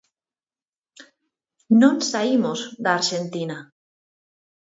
[1.81, 3.57] Non saímos da Arxentina.